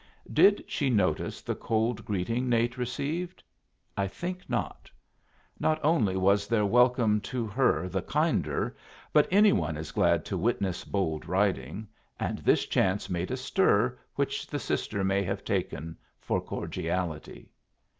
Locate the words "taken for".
15.45-16.41